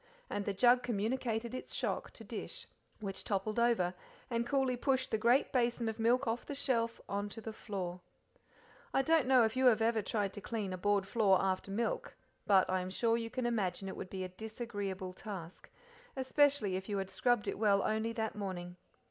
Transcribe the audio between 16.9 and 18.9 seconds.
had scrubbed it well only that morning.